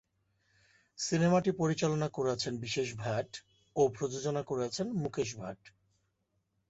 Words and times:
সিনেমাটি 0.99 1.51
পরিচালনা 1.61 2.07
করেছেন 2.09 2.53
বিশেষ 2.57 2.87
ভাট 2.95 3.29
ও 3.75 3.81
প্রযোজনা 3.97 4.41
করেছেন 4.43 4.87
মুকেশ 5.01 5.29
ভাট। 5.37 5.59